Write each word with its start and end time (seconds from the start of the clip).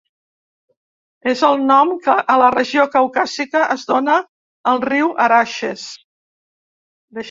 És 1.31 1.43
el 1.49 1.61
nom 1.73 1.91
que 2.07 2.17
a 2.35 2.39
la 2.45 2.49
regió 2.57 2.87
caucàsica 2.97 3.63
es 3.79 3.87
dóna 3.93 4.19
al 4.75 4.85
riu 4.91 5.17
Araxes. 5.31 5.89